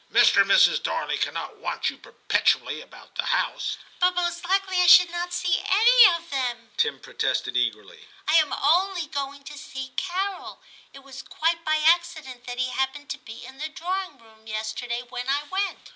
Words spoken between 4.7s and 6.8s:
I should not see any of them,'